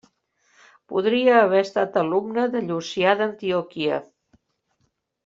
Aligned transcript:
Podria 0.93 1.35
haver 1.41 1.59
estat 1.65 1.99
alumne 2.03 2.45
de 2.57 2.63
Llucià 2.71 3.13
d'Antioquia. 3.21 4.01